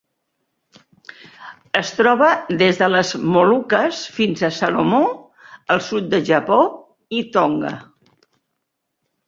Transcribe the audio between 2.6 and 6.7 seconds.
des de les Moluques fins a Salomó, el sud del Japó